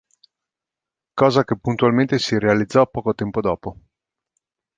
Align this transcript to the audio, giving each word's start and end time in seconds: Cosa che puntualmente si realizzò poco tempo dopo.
Cosa 1.13 1.43
che 1.43 1.59
puntualmente 1.59 2.17
si 2.17 2.39
realizzò 2.39 2.89
poco 2.89 3.13
tempo 3.13 3.39
dopo. 3.39 3.77